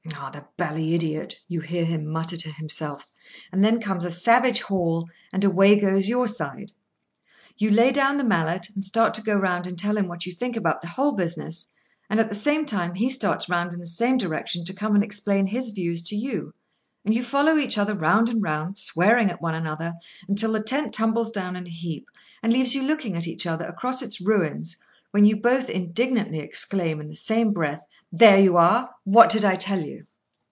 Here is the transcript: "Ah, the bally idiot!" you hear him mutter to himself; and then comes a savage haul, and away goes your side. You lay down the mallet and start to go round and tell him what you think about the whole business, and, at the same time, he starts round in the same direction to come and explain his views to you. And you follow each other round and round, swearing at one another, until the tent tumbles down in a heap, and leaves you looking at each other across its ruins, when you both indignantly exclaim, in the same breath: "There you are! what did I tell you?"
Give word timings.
"Ah, 0.23 0.29
the 0.31 0.45
bally 0.57 0.93
idiot!" 0.93 1.35
you 1.47 1.61
hear 1.61 1.83
him 1.85 2.05
mutter 2.07 2.35
to 2.37 2.49
himself; 2.51 3.07
and 3.51 3.63
then 3.63 3.79
comes 3.81 4.05
a 4.05 4.11
savage 4.11 4.61
haul, 4.63 5.07
and 5.33 5.43
away 5.43 5.75
goes 5.75 6.09
your 6.09 6.27
side. 6.27 6.73
You 7.57 7.71
lay 7.71 7.91
down 7.91 8.17
the 8.17 8.23
mallet 8.23 8.69
and 8.71 8.83
start 8.85 9.13
to 9.15 9.23
go 9.23 9.33
round 9.35 9.65
and 9.67 9.77
tell 9.79 9.97
him 9.97 10.07
what 10.07 10.25
you 10.27 10.31
think 10.33 10.55
about 10.55 10.81
the 10.81 10.89
whole 10.89 11.11
business, 11.13 11.71
and, 12.09 12.19
at 12.19 12.29
the 12.29 12.35
same 12.35 12.65
time, 12.67 12.93
he 12.95 13.09
starts 13.09 13.49
round 13.49 13.73
in 13.73 13.79
the 13.79 13.85
same 13.87 14.15
direction 14.17 14.63
to 14.65 14.73
come 14.75 14.93
and 14.95 15.03
explain 15.03 15.47
his 15.47 15.69
views 15.71 16.01
to 16.03 16.15
you. 16.15 16.53
And 17.05 17.13
you 17.15 17.23
follow 17.23 17.57
each 17.57 17.77
other 17.79 17.95
round 17.95 18.27
and 18.29 18.41
round, 18.43 18.77
swearing 18.77 19.29
at 19.31 19.41
one 19.41 19.55
another, 19.55 19.93
until 20.27 20.51
the 20.53 20.61
tent 20.63 20.93
tumbles 20.93 21.31
down 21.31 21.55
in 21.55 21.65
a 21.67 21.71
heap, 21.71 22.07
and 22.43 22.53
leaves 22.53 22.75
you 22.75 22.81
looking 22.83 23.15
at 23.15 23.27
each 23.27 23.45
other 23.47 23.65
across 23.65 24.01
its 24.03 24.21
ruins, 24.21 24.77
when 25.11 25.25
you 25.25 25.35
both 25.35 25.67
indignantly 25.69 26.39
exclaim, 26.39 26.99
in 27.01 27.07
the 27.07 27.15
same 27.15 27.53
breath: 27.53 27.85
"There 28.13 28.37
you 28.39 28.57
are! 28.57 28.93
what 29.05 29.29
did 29.29 29.45
I 29.45 29.55
tell 29.55 29.81
you?" 29.81 30.05